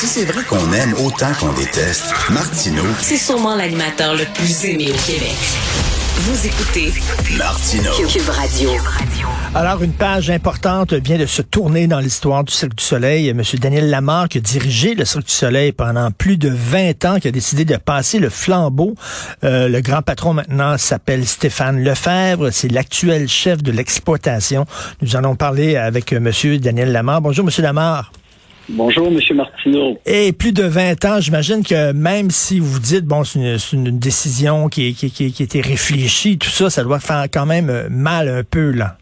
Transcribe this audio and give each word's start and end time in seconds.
Si 0.00 0.06
c'est 0.06 0.24
vrai 0.24 0.42
qu'on 0.44 0.72
aime 0.72 0.94
autant 1.04 1.30
qu'on 1.38 1.52
déteste, 1.52 2.06
Martineau, 2.30 2.84
C'est 3.02 3.18
sûrement 3.18 3.54
l'animateur 3.54 4.14
le 4.14 4.24
plus 4.34 4.64
aimé 4.64 4.86
au 4.88 4.96
Québec. 5.06 5.36
Vous 6.20 6.46
écoutez 6.46 6.94
Martineau. 7.36 8.08
Cube 8.08 8.30
Radio. 8.30 8.70
Alors, 9.54 9.82
une 9.82 9.92
page 9.92 10.30
importante 10.30 10.94
vient 10.94 11.18
de 11.18 11.26
se 11.26 11.42
tourner 11.42 11.86
dans 11.86 12.00
l'histoire 12.00 12.44
du 12.44 12.50
Cirque 12.54 12.76
du 12.76 12.82
Soleil. 12.82 13.30
Monsieur 13.34 13.58
Daniel 13.58 13.90
Lamarre, 13.90 14.30
qui 14.30 14.38
a 14.38 14.40
dirigé 14.40 14.94
le 14.94 15.04
Cirque 15.04 15.26
du 15.26 15.34
Soleil 15.34 15.72
pendant 15.72 16.10
plus 16.10 16.38
de 16.38 16.48
20 16.48 17.04
ans, 17.04 17.18
qui 17.20 17.28
a 17.28 17.30
décidé 17.30 17.66
de 17.66 17.76
passer 17.76 18.20
le 18.20 18.30
flambeau. 18.30 18.94
Euh, 19.44 19.68
le 19.68 19.82
grand 19.82 20.00
patron 20.00 20.32
maintenant 20.32 20.78
s'appelle 20.78 21.26
Stéphane 21.26 21.84
Lefebvre. 21.84 22.48
C'est 22.52 22.72
l'actuel 22.72 23.28
chef 23.28 23.62
de 23.62 23.70
l'exploitation. 23.70 24.64
Nous 25.02 25.14
allons 25.14 25.36
parler 25.36 25.76
avec 25.76 26.14
euh, 26.14 26.20
Monsieur 26.20 26.56
Daniel 26.58 26.90
Lamarre. 26.90 27.20
Bonjour, 27.20 27.44
Monsieur 27.44 27.62
Lamarre. 27.62 28.12
Bonjour, 28.72 29.08
M. 29.08 29.18
Martineau. 29.36 29.98
Et 30.06 30.32
plus 30.32 30.52
de 30.52 30.62
20 30.62 31.04
ans, 31.04 31.20
j'imagine 31.20 31.62
que 31.64 31.92
même 31.92 32.30
si 32.30 32.58
vous 32.60 32.78
dites, 32.78 33.04
bon, 33.04 33.24
c'est 33.24 33.38
une, 33.40 33.58
c'est 33.58 33.76
une 33.76 33.98
décision 33.98 34.68
qui, 34.68 34.94
qui, 34.94 35.10
qui, 35.10 35.32
qui 35.32 35.42
a 35.42 35.44
été 35.44 35.60
réfléchie, 35.60 36.38
tout 36.38 36.48
ça, 36.48 36.70
ça 36.70 36.84
doit 36.84 37.00
faire 37.00 37.24
quand 37.32 37.46
même 37.46 37.68
euh, 37.68 37.88
mal 37.90 38.28
un 38.28 38.42
peu, 38.44 38.70
là, 38.70 38.96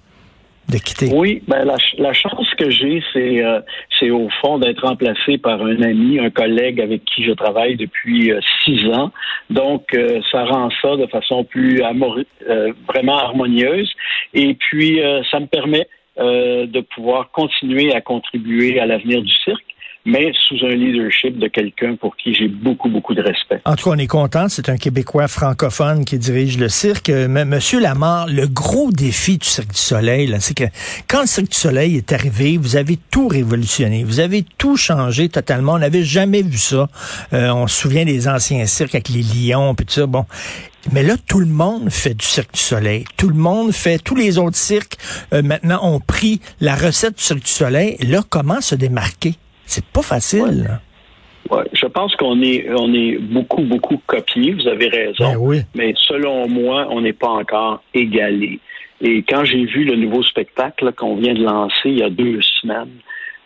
de 0.71 0.79
quitter. 0.79 1.11
Oui, 1.13 1.43
ben 1.49 1.65
la, 1.65 1.77
ch- 1.77 1.95
la 1.99 2.13
chance 2.15 2.47
que 2.59 2.71
j'ai, 2.71 3.03
c'est 3.13 3.45
euh, 3.45 3.61
c'est 3.99 4.11
au 4.11 4.29
fond 4.41 4.59
d'être 4.59 4.87
remplacé 4.87 5.39
par 5.39 5.61
un 5.63 5.83
ami, 5.83 6.19
un 6.19 6.31
collègue 6.31 6.81
avec 6.81 7.05
qui 7.05 7.25
je 7.25 7.33
travaille 7.33 7.77
depuis 7.77 8.33
euh, 8.33 8.41
six 8.65 8.87
ans. 8.89 9.11
Donc, 9.51 9.85
euh, 9.95 10.21
ça 10.31 10.45
rend 10.45 10.69
ça 10.83 10.97
de 10.97 11.07
façon 11.07 11.45
plus 11.45 11.83
amor- 11.83 12.19
euh, 12.49 12.73
vraiment 12.87 13.19
harmonieuse. 13.19 13.91
Et 14.35 14.55
puis, 14.55 15.01
euh, 15.03 15.23
ça 15.31 15.41
me 15.41 15.47
permet 15.47 15.87
euh, 16.19 16.67
de 16.67 16.81
pouvoir 16.81 17.31
continuer 17.31 17.95
à 17.95 18.01
contribuer 18.01 18.81
à 18.81 18.87
l'avenir 18.87 19.23
du 19.23 19.33
cirque, 19.45 19.65
mais 20.05 20.33
sous 20.49 20.57
un 20.65 20.75
leadership 20.75 21.39
de 21.39 21.49
quelqu'un 21.49 21.97
pour 21.97 22.17
qui 22.17 22.35
j'ai 22.35 22.49
beaucoup, 22.49 22.89
beaucoup 22.89 23.15
de 23.15 23.23
respect. 23.23 23.61
En 23.65 23.77
tout 23.77 23.91
cas, 23.91 23.97
on 23.97 23.99
est 23.99 24.07
content. 24.07 24.49
C'est 24.49 24.69
un 24.69 24.77
Québécois 24.77 25.29
francophone 25.29 26.05
qui 26.05 26.19
dirige 26.19 26.59
le 26.59 26.69
cirque. 26.69 27.11
Euh, 27.11 27.29
Monsieur 27.29 27.79
Lamarre, 27.79 28.27
le 28.27 28.47
gros 28.47 28.91
défi 28.91 29.39
du 29.39 29.47
Cirque 29.47 29.69
du 29.69 29.79
Soleil, 29.79 30.35
c'est 30.41 30.57
que 30.57 30.65
quand 31.09 31.21
le 31.21 31.27
Cirque 31.27 31.51
du 31.51 31.57
Soleil 31.57 31.97
est 31.97 32.13
arrivé, 32.13 32.57
vous 32.57 32.77
avez 32.77 32.99
tout 33.11 33.29
révolutionné. 33.29 34.03
Vous 34.03 34.21
avez 34.21 34.45
tout 34.57 34.77
changé 34.77 35.29
totalement. 35.29 35.75
On 35.75 35.79
n'avait 35.79 36.05
jamais 36.05 36.43
vu 36.43 36.59
ça. 36.59 36.89
Euh, 37.33 37.51
on 37.51 37.67
se 37.67 37.83
souvient 37.83 38.05
des 38.05 38.29
anciens 38.29 38.65
cirques 38.67 38.95
avec 38.95 39.11
les 39.11 39.23
lions, 39.23 39.75
puis 39.75 39.85
tout 39.85 39.93
ça. 39.93 40.07
Bon. 40.07 40.25
Mais 40.93 41.03
là, 41.03 41.15
tout 41.29 41.41
le 41.41 41.47
monde 41.47 41.91
fait 41.91 42.15
du 42.15 42.25
Cirque 42.25 42.53
du 42.53 42.61
Soleil. 42.61 43.05
Tout 43.17 43.29
le 43.29 43.35
monde 43.35 43.73
fait, 43.73 43.99
tous 43.99 44.15
les 44.15 44.39
autres 44.39 44.57
cirques, 44.57 44.97
euh, 45.33 45.43
maintenant, 45.43 45.81
ont 45.83 46.01
pris 46.01 46.41
la 46.61 46.75
recette 46.75 47.17
du 47.17 47.23
Cirque 47.23 47.41
du 47.41 47.51
Soleil. 47.51 47.97
Là, 48.01 48.21
comment 48.29 48.61
se 48.61 48.75
démarquer? 48.75 49.35
C'est 49.67 49.85
pas 49.85 50.03
facile. 50.03 50.81
Ouais, 51.51 51.65
je 51.73 51.87
pense 51.87 52.15
qu'on 52.17 52.41
est, 52.43 52.69
on 52.75 52.93
est 52.93 53.19
beaucoup, 53.19 53.63
beaucoup 53.63 54.01
copié. 54.07 54.53
Vous 54.53 54.67
avez 54.67 54.89
raison. 54.89 55.33
Ben 55.33 55.37
oui. 55.39 55.61
Mais 55.75 55.95
selon 55.97 56.49
moi, 56.49 56.87
on 56.91 57.01
n'est 57.01 57.13
pas 57.13 57.29
encore 57.29 57.83
égalé. 57.95 58.61
Et 59.01 59.23
quand 59.29 59.45
j'ai 59.45 59.65
vu 59.65 59.85
le 59.85 59.97
nouveau 59.97 60.23
spectacle 60.23 60.93
qu'on 60.93 61.17
vient 61.17 61.35
de 61.35 61.45
lancer 61.45 61.87
il 61.87 61.99
y 61.99 62.03
a 62.03 62.11
deux 62.11 62.41
semaines 62.61 62.97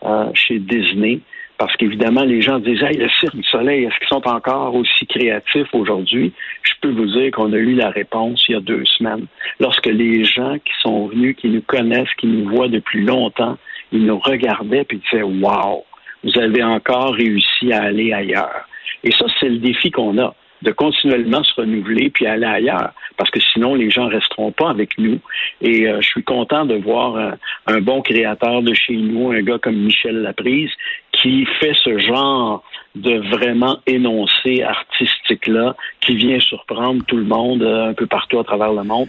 euh, 0.03 0.25
chez 0.33 0.59
Disney, 0.59 1.19
parce 1.57 1.75
qu'évidemment, 1.77 2.23
les 2.23 2.41
gens 2.41 2.59
disent 2.59 2.81
Hey, 2.83 2.97
le 2.97 3.09
Cirque 3.19 3.35
du 3.35 3.43
Soleil, 3.43 3.85
est-ce 3.85 3.97
qu'ils 3.99 4.07
sont 4.07 4.27
encore 4.27 4.75
aussi 4.75 5.05
créatifs 5.05 5.73
aujourd'hui? 5.73 6.33
Je 6.63 6.73
peux 6.81 6.91
vous 6.91 7.05
dire 7.05 7.31
qu'on 7.31 7.53
a 7.53 7.57
eu 7.57 7.75
la 7.75 7.89
réponse 7.89 8.43
il 8.47 8.53
y 8.53 8.55
a 8.55 8.59
deux 8.59 8.85
semaines. 8.85 9.27
Lorsque 9.59 9.85
les 9.85 10.23
gens 10.23 10.55
qui 10.55 10.73
sont 10.81 11.07
venus, 11.07 11.35
qui 11.37 11.49
nous 11.49 11.61
connaissent, 11.61 12.13
qui 12.17 12.27
nous 12.27 12.49
voient 12.49 12.67
depuis 12.67 13.03
longtemps, 13.03 13.57
ils 13.91 14.05
nous 14.05 14.19
regardaient 14.19 14.85
et 14.89 14.95
disaient 14.95 15.23
Wow, 15.23 15.85
vous 16.23 16.39
avez 16.39 16.63
encore 16.63 17.13
réussi 17.13 17.71
à 17.71 17.83
aller 17.83 18.13
ailleurs. 18.13 18.67
Et 19.03 19.11
ça, 19.11 19.25
c'est 19.39 19.49
le 19.49 19.57
défi 19.57 19.91
qu'on 19.91 20.17
a, 20.17 20.33
de 20.63 20.71
continuellement 20.71 21.43
se 21.43 21.53
renouveler 21.59 22.09
puis 22.09 22.25
aller 22.25 22.45
ailleurs, 22.45 22.93
parce 23.17 23.29
que 23.29 23.39
sinon, 23.39 23.75
les 23.75 23.89
gens 23.89 24.07
resteront 24.07 24.51
pas 24.51 24.69
avec 24.69 24.97
nous. 24.97 25.19
Et 25.61 25.87
euh, 25.87 26.01
je 26.01 26.07
suis 26.07 26.23
content 26.23 26.65
de 26.65 26.75
voir 26.75 27.15
un, 27.17 27.37
un 27.67 27.81
bon 27.81 28.01
créateur 28.01 28.61
de 28.61 28.73
chez 28.73 28.95
nous, 28.95 29.31
un 29.31 29.41
gars 29.41 29.59
comme 29.59 29.75
Michel 29.75 30.21
Laprise, 30.21 30.71
qui 31.11 31.45
fait 31.59 31.75
ce 31.83 31.97
genre 31.99 32.63
de 32.95 33.17
vraiment 33.35 33.79
énoncé 33.87 34.61
artistique-là, 34.61 35.75
qui 36.01 36.15
vient 36.15 36.39
surprendre 36.39 37.03
tout 37.05 37.17
le 37.17 37.23
monde 37.23 37.63
euh, 37.63 37.89
un 37.89 37.93
peu 37.93 38.05
partout 38.05 38.39
à 38.39 38.43
travers 38.43 38.73
le 38.73 38.83
monde. 38.83 39.07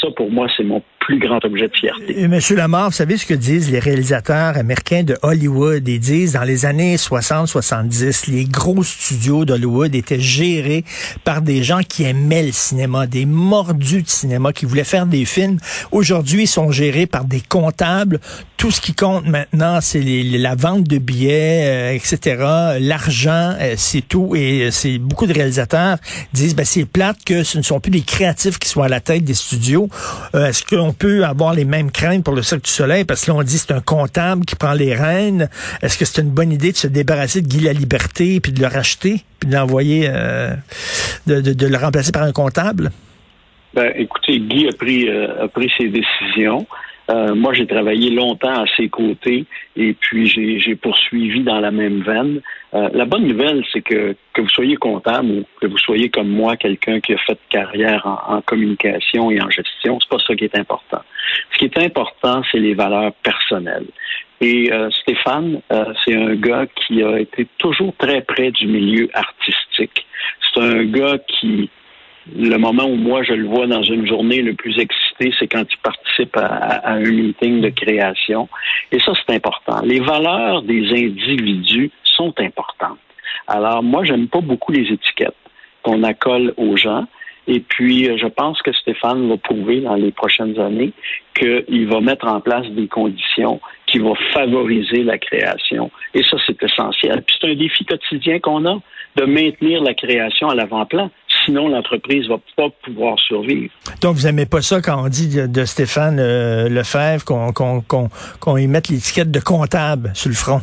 Ça, 0.00 0.08
pour 0.16 0.30
moi, 0.30 0.46
c'est 0.56 0.64
mon 0.64 0.82
plus 1.04 1.18
grand 1.18 1.44
objet 1.44 1.68
de 1.68 1.76
fierté. 1.76 2.28
Monsieur 2.28 2.56
Lamar, 2.56 2.88
vous 2.88 2.96
savez 2.96 3.16
ce 3.16 3.26
que 3.26 3.34
disent 3.34 3.70
les 3.70 3.78
réalisateurs 3.78 4.56
américains 4.56 5.02
de 5.02 5.16
Hollywood? 5.22 5.86
Ils 5.86 6.00
disent 6.00 6.32
dans 6.32 6.44
les 6.44 6.64
années 6.64 6.96
60-70, 6.96 8.30
les 8.30 8.44
gros 8.46 8.82
studios 8.82 9.44
d'Hollywood 9.44 9.94
étaient 9.94 10.20
gérés 10.20 10.84
par 11.22 11.42
des 11.42 11.62
gens 11.62 11.80
qui 11.86 12.04
aimaient 12.04 12.44
le 12.44 12.52
cinéma, 12.52 13.06
des 13.06 13.26
mordus 13.26 14.02
de 14.02 14.08
cinéma, 14.08 14.52
qui 14.52 14.64
voulaient 14.64 14.84
faire 14.84 15.06
des 15.06 15.24
films. 15.24 15.58
Aujourd'hui, 15.92 16.44
ils 16.44 16.48
sont 16.48 16.70
gérés 16.70 17.06
par 17.06 17.24
des 17.24 17.40
comptables. 17.40 18.18
Tout 18.56 18.70
ce 18.70 18.80
qui 18.80 18.94
compte 18.94 19.26
maintenant, 19.26 19.80
c'est 19.82 20.00
la 20.00 20.54
vente 20.54 20.84
de 20.84 20.96
billets, 20.96 21.64
euh, 21.66 21.92
etc. 21.92 22.36
L'argent, 22.80 23.54
euh, 23.60 23.74
c'est 23.76 24.00
tout. 24.00 24.34
Et 24.34 24.62
euh, 24.62 24.70
c'est 24.70 24.96
beaucoup 24.96 25.26
de 25.26 25.34
réalisateurs 25.34 25.98
disent, 26.32 26.54
ben, 26.54 26.64
c'est 26.64 26.86
plate 26.86 27.18
que 27.26 27.42
ce 27.42 27.58
ne 27.58 27.62
sont 27.62 27.78
plus 27.80 27.90
des 27.90 28.00
créatifs 28.00 28.58
qui 28.58 28.68
soient 28.68 28.86
à 28.86 28.88
la 28.88 29.00
tête 29.00 29.24
des 29.24 29.34
studios. 29.34 29.88
Euh, 30.34 30.46
Est-ce 30.46 30.64
qu'on 30.64 30.93
peut 30.94 31.24
avoir 31.24 31.52
les 31.54 31.64
mêmes 31.64 31.90
craintes 31.90 32.24
pour 32.24 32.34
le 32.34 32.42
Cirque 32.42 32.64
du 32.64 32.70
Soleil? 32.70 33.04
Parce 33.04 33.24
que 33.24 33.30
là, 33.30 33.36
on 33.36 33.42
dit 33.42 33.58
c'est 33.58 33.72
un 33.72 33.80
comptable 33.80 34.44
qui 34.44 34.56
prend 34.56 34.72
les 34.72 34.94
rênes. 34.94 35.48
Est-ce 35.82 35.98
que 35.98 36.04
c'est 36.04 36.22
une 36.22 36.30
bonne 36.30 36.52
idée 36.52 36.72
de 36.72 36.76
se 36.76 36.86
débarrasser 36.86 37.42
de 37.42 37.46
Guy 37.48 37.60
la 37.60 37.72
Liberté 37.72 38.40
puis 38.40 38.52
de 38.52 38.60
le 38.60 38.66
racheter 38.66 39.22
puis 39.40 39.50
de 39.50 39.54
l'envoyer, 39.54 40.06
euh, 40.08 40.54
de, 41.26 41.40
de- 41.40 41.66
le 41.66 41.76
remplacer 41.76 42.12
par 42.12 42.22
un 42.22 42.32
comptable? 42.32 42.90
Ben, 43.74 43.92
écoutez, 43.96 44.38
Guy 44.40 44.68
a 44.68 44.72
pris, 44.72 45.08
euh, 45.08 45.44
a 45.44 45.48
pris 45.48 45.70
ses 45.76 45.88
décisions. 45.88 46.66
Euh, 47.10 47.34
moi, 47.34 47.52
j'ai 47.52 47.66
travaillé 47.66 48.10
longtemps 48.10 48.62
à 48.62 48.66
ses 48.76 48.88
côtés 48.88 49.44
et 49.76 49.92
puis 49.92 50.26
j'ai 50.26 50.74
poursuivi 50.74 51.40
dans 51.40 51.60
la 51.60 51.70
même 51.70 52.02
veine. 52.02 52.40
Euh, 52.72 52.88
la 52.92 53.04
bonne 53.04 53.26
nouvelle, 53.26 53.62
c'est 53.72 53.82
que 53.82 54.16
que 54.32 54.40
vous 54.40 54.48
soyez 54.48 54.76
comptable 54.76 55.30
ou 55.30 55.44
que 55.60 55.66
vous 55.66 55.78
soyez 55.78 56.08
comme 56.08 56.28
moi, 56.28 56.56
quelqu'un 56.56 57.00
qui 57.00 57.12
a 57.12 57.18
fait 57.18 57.38
carrière 57.48 58.04
en, 58.06 58.36
en 58.36 58.40
communication 58.40 59.30
et 59.30 59.40
en 59.40 59.48
gestion, 59.50 59.98
c'est 60.00 60.08
pas 60.08 60.18
ça 60.26 60.34
qui 60.34 60.44
est 60.44 60.58
important. 60.58 61.02
Ce 61.52 61.58
qui 61.58 61.66
est 61.66 61.78
important, 61.78 62.42
c'est 62.50 62.58
les 62.58 62.74
valeurs 62.74 63.12
personnelles. 63.22 63.86
Et 64.40 64.72
euh, 64.72 64.90
Stéphane, 64.90 65.60
euh, 65.72 65.92
c'est 66.04 66.16
un 66.16 66.34
gars 66.34 66.66
qui 66.66 67.02
a 67.02 67.18
été 67.18 67.46
toujours 67.58 67.94
très 67.96 68.22
près 68.22 68.50
du 68.50 68.66
milieu 68.66 69.08
artistique. 69.14 70.06
C'est 70.42 70.60
un 70.60 70.84
gars 70.84 71.18
qui 71.28 71.70
le 72.32 72.56
moment 72.56 72.84
où 72.84 72.94
moi 72.94 73.22
je 73.22 73.32
le 73.32 73.46
vois 73.46 73.66
dans 73.66 73.82
une 73.82 74.06
journée 74.06 74.40
le 74.40 74.54
plus 74.54 74.78
excité, 74.78 75.32
c'est 75.38 75.48
quand 75.48 75.64
il 75.70 75.76
participe 75.78 76.36
à, 76.36 76.46
à 76.46 76.92
un 76.94 77.00
meeting 77.00 77.60
de 77.60 77.68
création. 77.68 78.48
Et 78.92 78.98
ça, 79.00 79.12
c'est 79.14 79.34
important. 79.34 79.80
Les 79.82 80.00
valeurs 80.00 80.62
des 80.62 80.90
individus 80.90 81.90
sont 82.02 82.32
importantes. 82.38 82.98
Alors, 83.46 83.82
moi, 83.82 84.04
j'aime 84.04 84.28
pas 84.28 84.40
beaucoup 84.40 84.72
les 84.72 84.90
étiquettes 84.92 85.36
qu'on 85.82 86.02
accole 86.02 86.54
aux 86.56 86.76
gens. 86.76 87.06
Et 87.46 87.60
puis, 87.60 88.08
euh, 88.08 88.16
je 88.16 88.26
pense 88.26 88.62
que 88.62 88.72
Stéphane 88.72 89.28
va 89.28 89.36
prouver 89.36 89.80
dans 89.80 89.96
les 89.96 90.12
prochaines 90.12 90.58
années 90.58 90.92
qu'il 91.38 91.86
va 91.88 92.00
mettre 92.00 92.26
en 92.26 92.40
place 92.40 92.66
des 92.68 92.86
conditions 92.86 93.60
qui 93.86 93.98
vont 93.98 94.14
favoriser 94.32 95.02
la 95.02 95.18
création. 95.18 95.90
Et 96.14 96.22
ça, 96.22 96.38
c'est 96.46 96.62
essentiel. 96.62 97.22
Puis 97.22 97.36
c'est 97.38 97.50
un 97.50 97.54
défi 97.54 97.84
quotidien 97.84 98.38
qu'on 98.38 98.64
a 98.64 98.78
de 99.16 99.24
maintenir 99.24 99.82
la 99.82 99.92
création 99.94 100.48
à 100.48 100.54
l'avant-plan. 100.54 101.10
Sinon, 101.44 101.68
l'entreprise 101.68 102.26
va 102.28 102.36
pas 102.56 102.68
pouvoir 102.82 103.18
survivre. 103.18 103.72
Donc, 104.00 104.14
vous 104.14 104.26
aimez 104.26 104.46
pas 104.46 104.62
ça 104.62 104.80
quand 104.80 105.04
on 105.04 105.08
dit 105.08 105.28
de, 105.34 105.46
de 105.46 105.64
Stéphane 105.64 106.18
euh, 106.18 106.68
Lefebvre 106.68 107.24
qu'on 107.24 108.56
y 108.56 108.66
mette 108.66 108.88
l'étiquette 108.88 109.30
de 109.30 109.40
comptable 109.40 110.10
sur 110.14 110.28
le 110.28 110.34
front? 110.34 110.60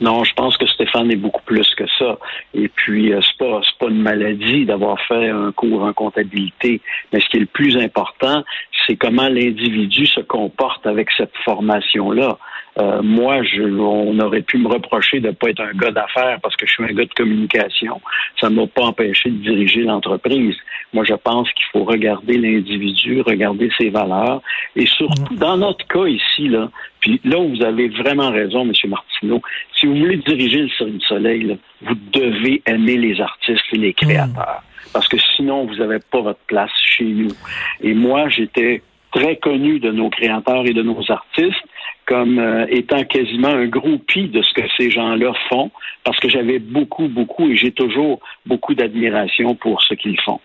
Non, 0.00 0.24
je 0.24 0.34
pense 0.34 0.56
que 0.56 0.66
Stéphane 0.66 1.10
est 1.12 1.16
beaucoup 1.16 1.42
plus 1.44 1.72
que 1.76 1.84
ça. 1.98 2.18
Et 2.52 2.68
puis, 2.68 3.12
euh, 3.12 3.20
c'est 3.22 3.38
pas 3.38 3.60
c'est 3.62 3.78
pas 3.78 3.90
une 3.90 4.02
maladie 4.02 4.64
d'avoir 4.64 5.00
fait 5.06 5.30
un 5.30 5.52
cours 5.52 5.82
en 5.82 5.92
comptabilité. 5.92 6.80
Mais 7.12 7.20
ce 7.20 7.28
qui 7.28 7.36
est 7.36 7.40
le 7.40 7.46
plus 7.46 7.76
important, 7.76 8.42
c'est 8.86 8.96
comment 8.96 9.28
l'individu 9.28 10.06
se 10.06 10.20
comporte 10.20 10.86
avec 10.86 11.08
cette 11.16 11.34
formation-là. 11.44 12.38
Euh, 12.78 13.02
moi, 13.02 13.42
je, 13.44 13.62
on 13.62 14.18
aurait 14.18 14.42
pu 14.42 14.58
me 14.58 14.68
reprocher 14.68 15.20
de 15.20 15.28
ne 15.28 15.32
pas 15.32 15.50
être 15.50 15.60
un 15.60 15.72
gars 15.72 15.92
d'affaires 15.92 16.38
parce 16.42 16.56
que 16.56 16.66
je 16.66 16.72
suis 16.72 16.84
un 16.84 16.92
gars 16.92 17.04
de 17.04 17.14
communication. 17.14 18.00
Ça 18.40 18.50
ne 18.50 18.56
m'a 18.56 18.66
pas 18.66 18.82
empêché 18.82 19.30
de 19.30 19.36
diriger 19.36 19.82
l'entreprise. 19.82 20.56
Moi, 20.92 21.04
je 21.04 21.14
pense 21.14 21.50
qu'il 21.52 21.66
faut 21.72 21.84
regarder 21.84 22.36
l'individu, 22.36 23.20
regarder 23.20 23.70
ses 23.78 23.90
valeurs. 23.90 24.42
Et 24.74 24.86
surtout, 24.86 25.34
dans 25.36 25.56
notre 25.56 25.86
cas 25.86 26.06
ici, 26.06 26.48
là, 26.48 26.68
puis 27.00 27.20
là 27.24 27.38
où 27.38 27.54
vous 27.54 27.62
avez 27.62 27.88
vraiment 27.88 28.30
raison, 28.30 28.62
M. 28.62 28.72
Martineau, 28.88 29.40
si 29.76 29.86
vous 29.86 29.96
voulez 29.96 30.16
diriger 30.16 30.62
le 30.62 30.68
Cirque 30.70 30.90
du 30.90 31.06
Soleil, 31.06 31.42
là, 31.44 31.54
vous 31.82 31.96
devez 32.12 32.62
aimer 32.66 32.96
les 32.96 33.20
artistes 33.20 33.64
et 33.72 33.76
les 33.76 33.92
créateurs. 33.92 34.62
Parce 34.92 35.08
que 35.08 35.16
sinon, 35.36 35.66
vous 35.66 35.76
n'avez 35.76 35.98
pas 36.10 36.20
votre 36.20 36.40
place 36.46 36.70
chez 36.76 37.04
nous. 37.04 37.32
Et 37.82 37.94
moi, 37.94 38.28
j'étais 38.28 38.82
très 39.12 39.36
connu 39.36 39.78
de 39.78 39.90
nos 39.90 40.10
créateurs 40.10 40.66
et 40.66 40.72
de 40.72 40.82
nos 40.82 41.00
artistes 41.10 41.62
comme 42.06 42.38
euh, 42.38 42.66
étant 42.68 43.02
quasiment 43.04 43.48
un 43.48 43.66
groupie 43.66 44.28
de 44.28 44.42
ce 44.42 44.52
que 44.54 44.66
ces 44.76 44.90
gens-là 44.90 45.32
font, 45.48 45.70
parce 46.04 46.18
que 46.20 46.28
j'avais 46.28 46.58
beaucoup, 46.58 47.08
beaucoup, 47.08 47.48
et 47.48 47.56
j'ai 47.56 47.72
toujours 47.72 48.20
beaucoup 48.46 48.74
d'admiration 48.74 49.54
pour 49.54 49.82
ce 49.82 49.94
qu'ils 49.94 50.20
font. 50.20 50.40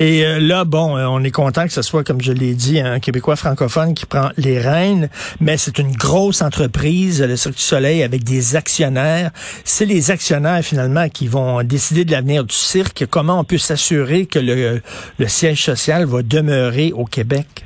Et 0.00 0.24
euh, 0.24 0.38
là, 0.38 0.64
bon, 0.64 0.96
euh, 0.96 1.06
on 1.06 1.22
est 1.24 1.30
content 1.30 1.64
que 1.64 1.72
ce 1.72 1.82
soit, 1.82 2.04
comme 2.04 2.20
je 2.20 2.32
l'ai 2.32 2.54
dit, 2.54 2.80
un 2.80 3.00
Québécois 3.00 3.36
francophone 3.36 3.94
qui 3.94 4.06
prend 4.06 4.28
les 4.36 4.58
rênes, 4.58 5.08
mais 5.40 5.56
c'est 5.56 5.78
une 5.78 5.92
grosse 5.92 6.42
entreprise, 6.42 7.22
le 7.22 7.36
Cirque 7.36 7.56
du 7.56 7.62
Soleil, 7.62 8.02
avec 8.02 8.24
des 8.24 8.56
actionnaires. 8.56 9.30
C'est 9.64 9.86
les 9.86 10.10
actionnaires, 10.10 10.62
finalement, 10.62 11.08
qui 11.08 11.26
vont 11.26 11.62
décider 11.62 12.04
de 12.04 12.12
l'avenir 12.12 12.44
du 12.44 12.54
cirque. 12.54 13.06
Comment 13.10 13.40
on 13.40 13.44
peut 13.44 13.58
s'assurer 13.58 14.26
que 14.26 14.38
le, 14.38 14.80
le 15.18 15.28
siège 15.28 15.62
social 15.62 16.04
va 16.04 16.22
demeurer 16.22 16.92
au 16.92 17.04
Québec? 17.04 17.57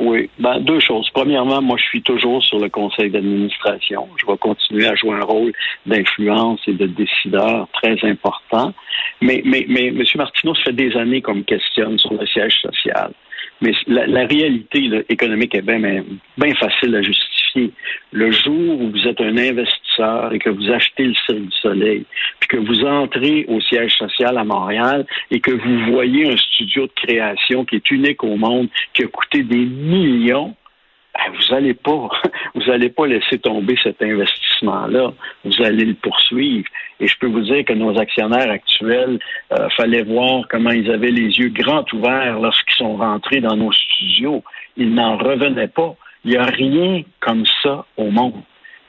Oui, 0.00 0.30
ben, 0.38 0.60
deux 0.60 0.78
choses. 0.78 1.10
Premièrement, 1.12 1.60
moi, 1.60 1.76
je 1.76 1.84
suis 1.84 2.02
toujours 2.02 2.42
sur 2.44 2.60
le 2.60 2.68
conseil 2.68 3.10
d'administration. 3.10 4.08
Je 4.16 4.26
vais 4.26 4.38
continuer 4.38 4.86
à 4.86 4.94
jouer 4.94 5.14
un 5.14 5.24
rôle 5.24 5.52
d'influence 5.86 6.60
et 6.68 6.72
de 6.74 6.86
décideur 6.86 7.68
très 7.72 7.96
important. 8.04 8.72
Mais, 9.20 9.42
mais, 9.44 9.66
mais 9.68 9.88
M. 9.88 10.02
Martineau, 10.14 10.54
ça 10.54 10.64
fait 10.64 10.72
des 10.72 10.96
années 10.96 11.20
qu'on 11.20 11.36
me 11.36 11.42
questionne 11.42 11.98
sur 11.98 12.14
le 12.14 12.26
siège 12.26 12.60
social. 12.62 13.12
Mais 13.60 13.72
la, 13.88 14.26
réalité 14.26 14.88
économique 15.08 15.54
est 15.54 15.62
bien, 15.62 16.04
bien 16.36 16.54
facile 16.54 16.94
à 16.94 17.02
justifier. 17.02 17.72
Le 18.12 18.30
jour 18.30 18.80
où 18.80 18.90
vous 18.90 19.08
êtes 19.08 19.20
un 19.20 19.36
investisseur 19.36 19.87
et 20.32 20.38
que 20.38 20.50
vous 20.50 20.70
achetez 20.70 21.04
le 21.04 21.14
Cirque 21.14 21.40
du 21.40 21.56
Soleil, 21.60 22.04
puis 22.40 22.48
que 22.48 22.56
vous 22.56 22.84
entrez 22.84 23.44
au 23.48 23.60
siège 23.60 23.94
social 23.96 24.36
à 24.38 24.44
Montréal 24.44 25.06
et 25.30 25.40
que 25.40 25.52
vous 25.52 25.92
voyez 25.92 26.30
un 26.30 26.36
studio 26.36 26.86
de 26.86 26.92
création 26.94 27.64
qui 27.64 27.76
est 27.76 27.90
unique 27.90 28.22
au 28.24 28.36
monde, 28.36 28.68
qui 28.94 29.04
a 29.04 29.08
coûté 29.08 29.42
des 29.42 29.64
millions, 29.64 30.54
ben, 31.14 31.32
vous 31.32 31.54
n'allez 31.54 31.74
pas, 31.74 32.08
vous 32.54 32.70
allez 32.70 32.90
pas 32.90 33.06
laisser 33.06 33.38
tomber 33.38 33.76
cet 33.82 34.00
investissement-là. 34.02 35.12
Vous 35.44 35.62
allez 35.64 35.84
le 35.84 35.94
poursuivre. 35.94 36.68
Et 37.00 37.06
je 37.06 37.18
peux 37.18 37.26
vous 37.26 37.40
dire 37.40 37.64
que 37.64 37.72
nos 37.72 37.98
actionnaires 37.98 38.50
actuels, 38.50 39.18
euh, 39.52 39.68
fallait 39.76 40.02
voir 40.02 40.44
comment 40.48 40.70
ils 40.70 40.90
avaient 40.90 41.10
les 41.10 41.38
yeux 41.38 41.48
grands 41.48 41.84
ouverts 41.92 42.38
lorsqu'ils 42.40 42.76
sont 42.76 42.96
rentrés 42.96 43.40
dans 43.40 43.56
nos 43.56 43.72
studios. 43.72 44.44
Ils 44.76 44.94
n'en 44.94 45.16
revenaient 45.16 45.68
pas. 45.68 45.96
Il 46.24 46.32
n'y 46.32 46.36
a 46.36 46.44
rien 46.44 47.02
comme 47.20 47.44
ça 47.62 47.84
au 47.96 48.10
monde. 48.10 48.42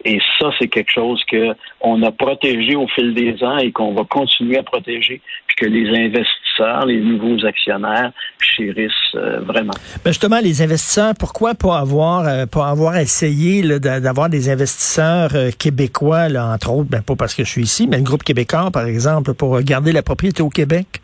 Et 0.06 0.20
ça, 0.40 0.50
c'est 0.58 0.70
quelque 0.70 0.92
chose 0.92 1.22
qu'on 1.30 2.04
a 2.04 2.12
protégé 2.12 2.76
au 2.76 2.88
fil 2.88 3.14
des 3.14 3.44
ans 3.44 3.58
et 3.58 3.72
qu'on 3.72 3.94
va 3.94 4.04
continuer 4.06 4.58
à 4.58 4.64
protéger, 4.64 5.22
puis 5.46 5.56
que 5.58 5.66
les 5.66 5.90
investisseurs, 5.90 6.86
les 6.86 7.02
nouveaux 7.02 7.46
actionnaires 7.46 8.12
chérissent 8.40 8.94
euh, 9.16 9.42
vraiment. 9.42 9.74
Ben 10.06 10.12
justement, 10.12 10.40
les 10.42 10.62
investisseurs, 10.62 11.14
pourquoi 11.20 11.54
pas 11.54 11.78
avoir, 11.78 12.26
euh, 12.26 12.46
pas 12.46 12.70
avoir 12.70 12.96
essayé 12.96 13.62
d'avoir 13.80 14.30
des 14.30 14.50
investisseurs 14.50 15.32
euh, 15.36 15.50
québécois, 15.52 16.30
là, 16.30 16.48
entre 16.54 16.72
autres, 16.72 16.90
ben, 16.90 17.02
pas 17.02 17.16
parce 17.18 17.36
que 17.36 17.44
je 17.44 17.50
suis 17.50 17.64
ici, 17.64 17.88
mais 17.88 17.98
le 17.98 18.04
groupe 18.04 18.24
québécois, 18.24 18.72
par 18.72 18.86
exemple, 18.86 19.34
pour 19.34 19.60
garder 19.62 19.92
la 19.92 20.02
propriété 20.02 20.42
au 20.42 20.50
Québec? 20.50 21.02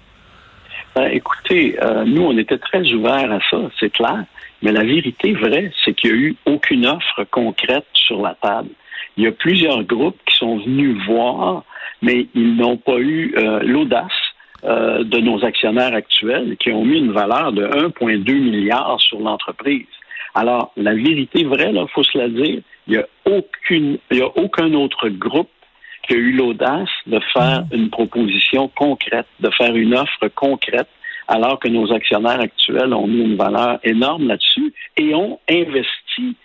Ben, 0.95 1.09
écoutez, 1.11 1.77
nous, 2.05 2.21
on 2.21 2.37
était 2.37 2.57
très 2.57 2.89
ouverts 2.93 3.29
à 3.29 3.39
ça, 3.51 3.57
c'est 3.77 3.89
clair. 3.89 4.23
Mais 4.61 4.71
la 4.71 4.83
vérité 4.83 5.33
vraie, 5.33 5.71
c'est 5.83 5.93
qu'il 5.93 6.13
n'y 6.13 6.17
a 6.17 6.21
eu 6.21 6.35
aucune 6.45 6.87
offre 6.87 7.25
concrète 7.29 7.85
sur 7.93 8.21
la 8.21 8.35
table. 8.41 8.69
Il 9.17 9.23
y 9.23 9.27
a 9.27 9.31
plusieurs 9.31 9.83
groupes 9.83 10.17
qui 10.25 10.35
sont 10.35 10.57
venus 10.57 10.97
voir, 11.07 11.63
mais 12.01 12.27
ils 12.35 12.55
n'ont 12.55 12.77
pas 12.77 12.97
eu 12.97 13.33
euh, 13.37 13.59
l'audace 13.63 14.11
euh, 14.63 15.03
de 15.03 15.19
nos 15.19 15.43
actionnaires 15.45 15.93
actuels 15.93 16.57
qui 16.57 16.71
ont 16.71 16.83
mis 16.83 16.97
une 16.97 17.11
valeur 17.11 17.51
de 17.51 17.65
1,2 17.65 18.33
milliard 18.33 18.99
sur 18.99 19.19
l'entreprise. 19.19 19.85
Alors, 20.33 20.71
la 20.75 20.93
vérité 20.93 21.43
vraie, 21.45 21.71
il 21.73 21.85
faut 21.93 22.03
se 22.03 22.17
la 22.17 22.27
dire, 22.27 22.61
il 22.87 22.93
n'y 22.93 22.97
a, 22.97 23.05
aucune, 23.25 23.97
il 24.11 24.17
y 24.17 24.21
a 24.21 24.37
aucun 24.37 24.73
autre 24.73 25.07
groupe 25.09 25.49
qui 26.07 26.13
a 26.13 26.17
eu 26.17 26.33
l'audace 26.33 26.89
de 27.07 27.19
faire 27.33 27.61
mm. 27.61 27.75
une 27.75 27.89
proposition 27.89 28.67
concrète, 28.69 29.27
de 29.39 29.49
faire 29.51 29.75
une 29.75 29.95
offre 29.95 30.27
concrète, 30.35 30.89
alors 31.27 31.59
que 31.59 31.67
nos 31.67 31.91
actionnaires 31.91 32.39
actuels 32.39 32.93
ont 32.93 33.07
mis 33.07 33.21
une 33.21 33.35
valeur 33.35 33.79
énorme 33.83 34.27
là-dessus 34.27 34.73
et 34.97 35.15
ont 35.15 35.39
investi 35.49 36.35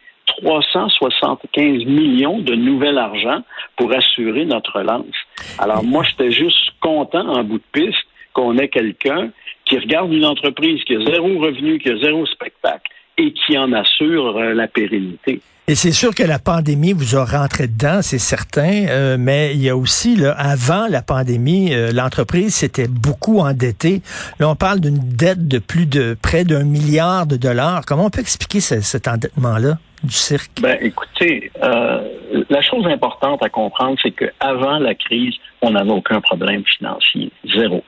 375 0.42 1.84
millions 1.86 2.38
de 2.38 2.54
nouvel 2.54 2.98
argent 2.98 3.42
pour 3.76 3.94
assurer 3.94 4.44
notre 4.44 4.78
relance. 4.78 5.16
Alors 5.58 5.84
moi, 5.84 6.04
j'étais 6.08 6.30
juste 6.30 6.70
content 6.80 7.26
en 7.26 7.44
bout 7.44 7.58
de 7.58 7.64
piste 7.72 8.06
qu'on 8.32 8.56
ait 8.58 8.68
quelqu'un 8.68 9.30
qui 9.64 9.78
regarde 9.78 10.12
une 10.12 10.24
entreprise 10.24 10.82
qui 10.84 10.96
a 10.96 11.04
zéro 11.04 11.38
revenu, 11.38 11.78
qui 11.78 11.90
a 11.90 11.98
zéro 11.98 12.26
spectacle 12.26 12.90
et 13.18 13.32
qui 13.32 13.56
en 13.58 13.72
assure 13.72 14.36
euh, 14.36 14.54
la 14.54 14.66
pérennité. 14.66 15.40
Et 15.68 15.76
c'est 15.76 15.92
sûr 15.92 16.12
que 16.16 16.24
la 16.24 16.40
pandémie 16.40 16.92
vous 16.92 17.14
a 17.14 17.24
rentré 17.24 17.68
dedans, 17.68 18.00
c'est 18.02 18.18
certain, 18.18 18.86
euh, 18.88 19.16
mais 19.16 19.52
il 19.54 19.62
y 19.62 19.68
a 19.68 19.76
aussi, 19.76 20.18
avant 20.36 20.88
la 20.88 21.00
pandémie, 21.00 21.72
euh, 21.72 21.92
l'entreprise 21.92 22.56
s'était 22.56 22.88
beaucoup 22.88 23.38
endettée. 23.38 24.02
Là, 24.40 24.48
on 24.48 24.56
parle 24.56 24.80
d'une 24.80 24.98
dette 24.98 25.46
de 25.46 25.58
plus 25.60 25.86
de 25.86 26.16
près 26.20 26.44
d'un 26.44 26.64
milliard 26.64 27.26
de 27.26 27.36
dollars. 27.36 27.82
Comment 27.86 28.06
on 28.06 28.10
peut 28.10 28.20
expliquer 28.20 28.58
cet 28.60 29.06
endettement-là? 29.06 29.78
Du? 30.02 30.62
Ben, 30.62 30.78
écoutez, 30.80 31.50
euh, 31.62 32.44
la 32.48 32.62
chose 32.62 32.86
importante 32.86 33.42
à 33.42 33.48
comprendre, 33.48 33.96
c'est 34.02 34.12
qu'avant 34.12 34.78
la 34.78 34.94
crise, 34.94 35.34
on 35.62 35.70
n'avait 35.70 35.92
aucun 35.92 36.20
problème 36.20 36.64
financier. 36.64 37.30
Zéro. 37.56 37.84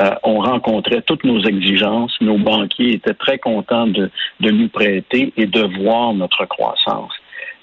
Euh, 0.00 0.10
on 0.24 0.40
rencontrait 0.40 1.02
toutes 1.02 1.24
nos 1.24 1.42
exigences. 1.44 2.14
Nos 2.20 2.38
banquiers 2.38 2.94
étaient 2.94 3.14
très 3.14 3.38
contents 3.38 3.86
de, 3.86 4.10
de 4.40 4.50
nous 4.50 4.68
prêter 4.68 5.32
et 5.36 5.46
de 5.46 5.82
voir 5.82 6.14
notre 6.14 6.44
croissance. 6.46 7.12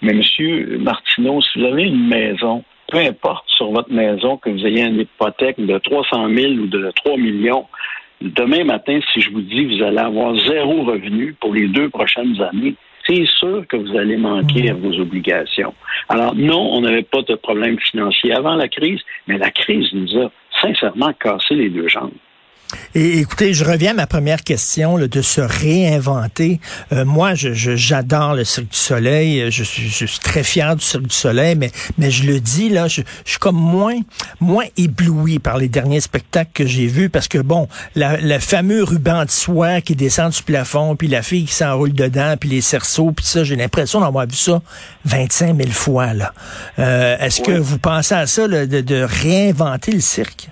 Mais 0.02 0.14
Monsieur 0.14 0.78
Martineau, 0.80 1.42
si 1.42 1.60
vous 1.60 1.66
avez 1.66 1.84
une 1.84 2.08
maison, 2.08 2.64
peu 2.88 2.98
importe 2.98 3.46
sur 3.48 3.72
votre 3.72 3.92
maison 3.92 4.38
que 4.38 4.50
vous 4.50 4.66
ayez 4.66 4.84
une 4.84 5.02
hypothèque 5.02 5.60
de 5.60 5.78
300 5.78 6.30
000 6.34 6.54
ou 6.54 6.68
de 6.68 6.92
3 7.04 7.18
millions, 7.18 7.68
demain 8.22 8.64
matin, 8.64 9.00
si 9.14 9.22
je 9.22 9.30
vous 9.32 9.42
dis 9.42 9.68
que 9.68 9.78
vous 9.78 9.84
allez 9.84 10.00
avoir 10.00 10.36
zéro 10.38 10.84
revenu 10.84 11.36
pour 11.40 11.54
les 11.54 11.68
deux 11.68 11.90
prochaines 11.90 12.42
années, 12.42 12.76
c'est 13.06 13.26
sûr 13.26 13.66
que 13.68 13.78
vous 13.78 13.98
allez 13.98 14.18
manquer 14.18 14.70
à 14.70 14.74
vos 14.74 14.94
obligations. 15.00 15.74
Alors 16.10 16.36
non, 16.36 16.74
on 16.74 16.82
n'avait 16.82 17.04
pas 17.04 17.22
de 17.22 17.36
problème 17.36 17.80
financier 17.80 18.34
avant 18.34 18.56
la 18.56 18.68
crise, 18.68 19.02
mais 19.28 19.38
la 19.38 19.52
crise 19.52 19.88
nous 19.94 20.18
a 20.20 20.32
sincèrement 20.62 21.14
cassé 21.14 21.56
les 21.56 21.70
deux 21.70 21.88
jambes. 21.88 22.12
Et 22.96 23.20
écoutez, 23.20 23.54
je 23.54 23.64
reviens 23.66 23.92
à 23.92 23.94
ma 23.94 24.08
première 24.08 24.44
question 24.44 24.98
de 24.98 25.22
se 25.22 25.42
réinventer. 25.42 26.60
Euh, 26.92 27.06
moi, 27.06 27.36
je, 27.36 27.54
j'adore 27.54 28.36
le 28.36 28.44
Cirque 28.44 28.70
du 28.70 28.78
Soleil. 28.78 29.52
Je 29.52 29.64
suis, 29.64 29.90
je 29.90 30.06
suis, 30.06 30.20
très 30.20 30.44
fier 30.44 30.76
du 30.76 30.84
Cirque 30.84 31.08
du 31.08 31.16
Soleil, 31.16 31.56
mais, 31.56 31.72
mais 31.98 32.12
je 32.12 32.26
le 32.26 32.40
dis 32.40 32.70
là, 32.70 32.88
je, 32.88 33.02
je, 33.26 33.32
suis 33.32 33.40
comme 33.40 33.56
moins, 33.56 34.00
moins 34.40 34.66
ébloui 34.78 35.40
par 35.40 35.58
les 35.58 35.70
derniers 35.70 36.02
spectacles 36.02 36.52
que 36.54 36.66
j'ai 36.66 36.88
vus 36.88 37.10
parce 37.10 37.28
que 37.28 37.38
bon, 37.38 37.68
la, 37.96 38.18
le 38.18 38.40
fameux 38.40 38.84
ruban 38.84 39.26
de 39.26 39.32
soie 39.32 39.82
qui 39.82 39.96
descend 39.96 40.32
du 40.32 40.44
plafond, 40.44 40.96
puis 40.96 41.08
la 41.08 41.22
fille 41.22 41.46
qui 41.46 41.54
s'enroule 41.54 41.94
dedans, 41.94 42.36
puis 42.40 42.50
les 42.50 42.62
cerceaux, 42.62 43.12
puis 43.12 43.26
ça, 43.26 43.44
j'ai 43.44 43.56
l'impression 43.56 44.02
d'avoir 44.02 44.28
vu 44.28 44.36
ça 44.36 44.62
25 45.06 45.58
000 45.58 45.70
fois 45.72 46.14
là. 46.14 46.34
Euh, 46.80 47.18
est-ce 47.20 47.42
que 47.42 47.52
vous 47.52 47.80
pensez 47.80 48.16
à 48.16 48.28
ça 48.28 48.48
de, 48.48 48.66
de 48.66 49.04
réinventer 49.04 49.92
le 49.92 50.02
cirque? 50.02 50.50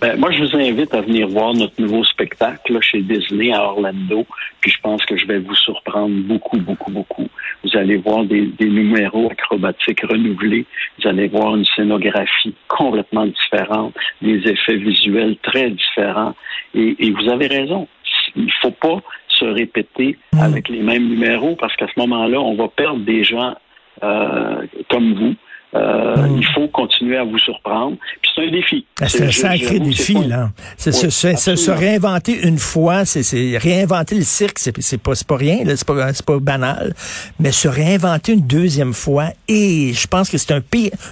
Ben, 0.00 0.18
moi, 0.18 0.32
je 0.32 0.42
vous 0.42 0.56
invite 0.56 0.92
à 0.92 1.02
venir 1.02 1.28
voir 1.28 1.54
notre 1.54 1.80
nouveau 1.80 2.04
spectacle 2.04 2.80
chez 2.80 3.00
Disney 3.00 3.52
à 3.52 3.62
Orlando. 3.62 4.26
Puis 4.60 4.72
je 4.72 4.80
pense 4.80 5.04
que 5.06 5.16
je 5.16 5.26
vais 5.26 5.38
vous 5.38 5.54
surprendre 5.54 6.14
beaucoup, 6.22 6.58
beaucoup, 6.58 6.90
beaucoup. 6.90 7.28
Vous 7.62 7.76
allez 7.76 7.96
voir 7.96 8.24
des, 8.24 8.50
numéros 8.60 9.30
acrobatiques 9.30 10.02
renouvelés. 10.02 10.66
Vous 10.98 11.08
allez 11.08 11.28
voir 11.28 11.54
une 11.54 11.64
scénographie 11.64 12.54
complètement 12.66 13.26
différente, 13.26 13.94
des 14.20 14.38
effets 14.48 14.76
visuels 14.76 15.36
très 15.42 15.70
différents. 15.70 16.34
Et, 16.74 16.96
et 16.98 17.10
vous 17.12 17.28
avez 17.28 17.46
raison. 17.46 17.86
Il 18.34 18.52
faut 18.62 18.72
pas 18.72 19.00
se 19.28 19.44
répéter 19.44 20.18
mm. 20.32 20.40
avec 20.40 20.68
les 20.68 20.80
mêmes 20.80 21.08
numéros 21.08 21.54
parce 21.56 21.74
qu'à 21.76 21.86
ce 21.86 21.98
moment-là, 22.00 22.40
on 22.40 22.56
va 22.56 22.68
perdre 22.68 23.00
des 23.00 23.22
gens 23.22 23.54
euh, 24.02 24.66
comme 24.90 25.14
vous 25.14 25.34
euh, 25.74 26.16
hmm. 26.16 26.38
Il 26.38 26.46
faut 26.54 26.68
continuer 26.68 27.16
à 27.16 27.24
vous 27.24 27.38
surprendre. 27.38 27.96
Puis 28.22 28.30
c'est 28.34 28.46
un 28.46 28.50
défi. 28.50 28.86
Ah, 29.00 29.08
c'est 29.08 29.24
un 29.24 29.30
sacré 29.30 29.80
défi, 29.80 30.14
là. 30.14 30.50
C'est 30.76 30.92
se, 30.92 31.70
réinventer 31.70 32.46
une 32.46 32.58
fois, 32.58 33.04
c'est 33.04 33.58
réinventer 33.58 34.14
le 34.14 34.22
cirque, 34.22 34.58
c'est 34.58 35.02
pas, 35.02 35.12
pas 35.26 35.36
rien, 35.36 35.58
c'est 35.66 35.86
pas, 35.86 36.12
pas 36.26 36.38
banal. 36.38 36.94
Mais 37.40 37.50
se 37.50 37.68
réinventer 37.68 38.32
une 38.32 38.46
deuxième 38.46 38.92
fois, 38.92 39.28
et 39.48 39.92
je 39.92 40.06
pense 40.06 40.30
que 40.30 40.38
c'est 40.38 40.52
un, 40.52 40.62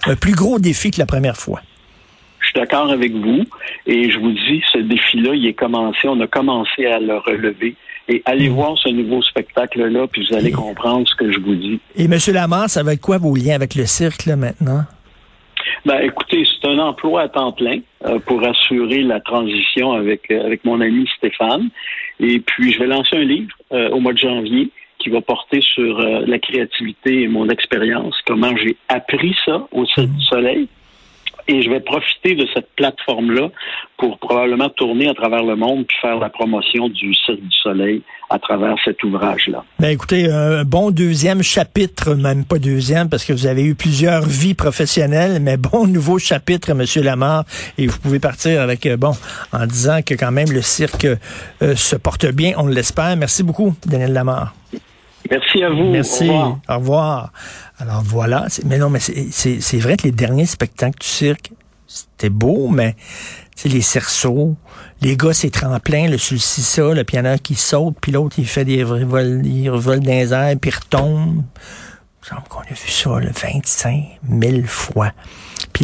un 0.07 0.17
plus 0.17 0.35
gros 0.35 0.59
défi 0.59 0.91
que 0.91 0.99
la 0.99 1.07
première 1.07 1.37
fois. 1.37 1.61
Je 2.43 2.47
suis 2.49 2.61
d'accord 2.61 2.91
avec 2.91 3.13
vous. 3.13 3.45
Et 3.87 4.11
je 4.11 4.19
vous 4.19 4.33
dis, 4.33 4.63
ce 4.73 4.79
défi-là, 4.79 5.35
il 5.35 5.47
est 5.47 5.55
commencé. 5.55 6.09
On 6.09 6.21
a 6.21 6.27
commencé 6.27 6.87
à 6.87 6.99
le 6.99 7.17
relever. 7.19 7.77
Et 8.09 8.23
allez 8.25 8.49
mm. 8.49 8.53
voir 8.53 8.79
ce 8.79 8.89
nouveau 8.89 9.23
spectacle-là, 9.23 10.07
puis 10.09 10.27
vous 10.29 10.37
allez 10.37 10.51
comprendre 10.51 11.07
ce 11.09 11.15
que 11.15 11.33
je 11.33 11.39
vous 11.39 11.55
dis. 11.55 11.81
Et 11.97 12.05
M. 12.05 12.19
Lamar, 12.33 12.69
ça 12.69 12.83
va 12.83 12.95
être 12.95 13.01
quoi 13.01 13.19
vos 13.19 13.35
liens 13.35 13.55
avec 13.55 13.75
le 13.75 13.87
cirque 13.87 14.27
là, 14.27 14.37
maintenant? 14.37 14.85
Ben, 15.85 15.99
écoutez, 16.01 16.45
c'est 16.45 16.69
un 16.69 16.79
emploi 16.79 17.23
à 17.23 17.29
temps 17.29 17.53
plein 17.53 17.79
euh, 18.05 18.19
pour 18.21 18.47
assurer 18.47 19.03
la 19.03 19.21
transition 19.21 19.93
avec, 19.93 20.31
euh, 20.31 20.45
avec 20.45 20.65
mon 20.65 20.81
ami 20.81 21.09
Stéphane. 21.17 21.71
Et 22.21 22.41
puis, 22.41 22.73
je 22.73 22.79
vais 22.79 22.87
lancer 22.87 23.17
un 23.17 23.25
livre 23.25 23.53
euh, 23.73 23.91
au 23.91 24.01
mois 24.01 24.13
de 24.13 24.19
janvier 24.19 24.71
qui 24.99 25.11
va 25.11 25.21
porter 25.21 25.61
sur 25.61 25.99
la 25.99 26.39
créativité 26.39 27.23
et 27.23 27.27
mon 27.27 27.49
expérience, 27.49 28.15
comment 28.25 28.57
j'ai 28.57 28.77
appris 28.89 29.35
ça 29.45 29.67
au 29.73 29.85
Cirque 29.85 30.07
du 30.07 30.25
Soleil. 30.27 30.69
Et 31.49 31.63
je 31.63 31.71
vais 31.71 31.81
profiter 31.81 32.35
de 32.35 32.47
cette 32.55 32.69
plateforme-là 32.77 33.51
pour 33.99 34.19
probablement 34.19 34.69
tourner 34.71 35.09
à 35.09 35.15
travers 35.15 35.43
le 35.43 35.57
monde 35.57 35.87
puis 35.87 35.97
faire 36.01 36.19
la 36.19 36.29
promotion 36.29 36.89
du 36.89 37.15
Cirque 37.15 37.41
du 37.41 37.57
Soleil 37.63 38.03
à 38.31 38.39
travers 38.39 38.75
cet 38.85 39.03
ouvrage-là. 39.05 39.65
Ben 39.79 39.89
écoutez, 39.89 40.31
un 40.31 40.65
bon 40.65 40.91
deuxième 40.91 41.43
chapitre, 41.43 42.15
même 42.15 42.45
pas 42.45 42.59
deuxième, 42.59 43.09
parce 43.09 43.25
que 43.25 43.33
vous 43.33 43.47
avez 43.47 43.63
eu 43.63 43.75
plusieurs 43.75 44.23
vies 44.23 44.55
professionnelles, 44.55 45.39
mais 45.41 45.57
bon 45.57 45.87
nouveau 45.87 46.19
chapitre, 46.19 46.73
Monsieur 46.75 47.03
Lamar, 47.03 47.45
et 47.77 47.87
vous 47.87 47.99
pouvez 47.99 48.21
partir 48.21 48.61
avec, 48.63 48.87
euh, 48.87 48.97
bon, 48.97 49.13
en 49.53 49.67
disant 49.67 50.01
que 50.05 50.15
quand 50.15 50.33
même 50.33 50.51
le 50.51 50.63
cirque 50.63 51.05
euh, 51.05 51.77
se 51.77 51.97
porte 51.97 52.27
bien, 52.27 52.55
on 52.57 52.67
l'espère. 52.67 53.17
Merci 53.17 53.43
beaucoup, 53.43 53.75
Daniel 53.87 54.13
Lamar. 54.13 54.55
Merci 55.33 55.63
à 55.63 55.71
vous. 55.71 55.85
Merci. 55.85 56.29
Au 56.29 56.77
revoir. 56.77 57.33
Alors 57.79 58.03
voilà. 58.05 58.47
Mais 58.67 58.77
non, 58.77 58.91
mais 58.91 59.01
c'est 59.01 59.79
vrai 59.79 59.97
que 59.97 60.05
les 60.05 60.13
derniers 60.13 60.45
spectacles 60.45 60.99
du 61.01 61.07
cirque, 61.07 61.53
c'était 61.87 62.29
beau, 62.29 62.69
mais 62.69 62.97
les 63.65 63.81
cerceaux, 63.81 64.57
les 65.01 65.17
gars, 65.17 65.33
c'est 65.33 65.51
tremplin, 65.51 66.09
le 66.09 66.19
sur 66.19 66.41
ça, 66.41 66.93
le 66.93 67.05
piano 67.05 67.37
qui 67.43 67.55
saute, 67.55 67.97
puis 68.01 68.13
l'autre, 68.13 68.37
il 68.39 68.47
fait 68.47 68.65
des 68.65 68.85
revols, 68.85 69.41
il 69.47 69.71
revole 69.71 70.01
dans 70.01 70.11
les 70.11 70.33
airs, 70.35 70.57
puis 70.61 70.71
il 70.71 70.75
retombe. 70.75 71.43
Il 72.23 72.29
semble 72.29 72.43
qu'on 72.49 72.61
a 72.61 72.69
vu 72.69 72.91
ça 72.91 73.19
le 73.19 73.31
25 73.31 74.21
000 74.29 74.67
fois. 74.67 75.13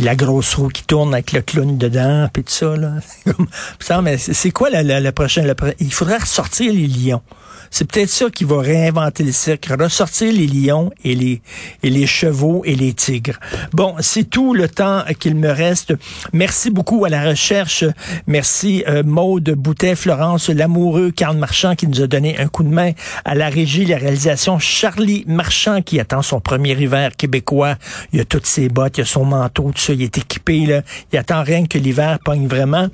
La 0.00 0.14
grosse 0.14 0.54
roue 0.54 0.68
qui 0.68 0.84
tourne 0.84 1.12
avec 1.12 1.32
le 1.32 1.42
clown 1.42 1.76
dedans, 1.76 2.28
puis 2.32 2.44
tout 2.44 2.52
ça. 2.52 2.76
Là. 2.76 2.94
mais 4.02 4.16
c'est 4.16 4.50
quoi 4.50 4.70
la, 4.70 4.82
la, 4.82 5.12
prochaine? 5.12 5.52
il 5.80 5.92
faudrait 5.92 6.18
ressortir 6.18 6.72
les 6.72 6.86
lions. 6.86 7.22
C'est 7.70 7.90
peut-être 7.90 8.08
ça 8.08 8.30
qui 8.30 8.44
va 8.44 8.60
réinventer 8.60 9.24
le 9.24 9.32
cirque, 9.32 9.66
ressortir 9.78 10.32
les 10.32 10.46
lions 10.46 10.90
et 11.04 11.14
les, 11.14 11.42
et 11.82 11.90
les 11.90 12.06
chevaux 12.06 12.62
et 12.64 12.74
les 12.74 12.94
tigres. 12.94 13.38
Bon, 13.72 13.94
c'est 14.00 14.28
tout 14.28 14.54
le 14.54 14.68
temps 14.68 15.02
qu'il 15.18 15.34
me 15.34 15.50
reste. 15.50 15.94
Merci 16.32 16.70
beaucoup 16.70 17.04
à 17.04 17.08
la 17.08 17.28
recherche. 17.28 17.84
Merci 18.26 18.84
euh, 18.88 19.02
Maude 19.04 19.50
Boutet, 19.50 19.96
Florence 19.96 20.48
Lamoureux, 20.48 21.10
Carl 21.10 21.36
Marchand 21.36 21.74
qui 21.74 21.86
nous 21.86 22.00
a 22.00 22.06
donné 22.06 22.38
un 22.38 22.48
coup 22.48 22.62
de 22.62 22.68
main 22.68 22.92
à 23.24 23.34
la 23.34 23.48
régie, 23.48 23.84
la 23.84 23.98
réalisation. 23.98 24.58
Charlie 24.58 25.24
Marchand 25.26 25.82
qui 25.82 26.00
attend 26.00 26.22
son 26.22 26.40
premier 26.40 26.72
hiver 26.72 27.16
québécois. 27.16 27.76
Il 28.12 28.20
a 28.20 28.24
toutes 28.24 28.46
ses 28.46 28.68
bottes, 28.68 28.98
il 28.98 29.02
a 29.02 29.04
son 29.04 29.24
manteau, 29.24 29.70
tout 29.74 29.80
Il 29.92 30.02
est 30.02 30.18
équipé, 30.18 30.66
là. 30.66 30.82
Il 31.12 31.18
attend 31.18 31.42
rien 31.42 31.66
que 31.66 31.78
l'hiver 31.78 32.18
pogne 32.24 32.46
vraiment. 32.46 32.88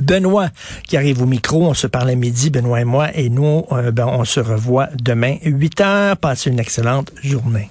Benoît 0.00 0.50
qui 0.86 0.96
arrive 0.96 1.22
au 1.22 1.26
micro, 1.26 1.66
on 1.66 1.74
se 1.74 1.86
parle 1.86 2.10
à 2.10 2.14
midi, 2.14 2.50
Benoît 2.50 2.80
et 2.80 2.84
moi, 2.84 3.08
et 3.14 3.28
nous, 3.28 3.64
euh, 3.72 3.90
ben, 3.90 4.06
on 4.06 4.24
se 4.24 4.38
revoit 4.38 4.88
demain, 4.94 5.36
8 5.42 5.80
heures. 5.80 6.16
Passez 6.16 6.50
une 6.50 6.60
excellente 6.60 7.12
journée. 7.22 7.70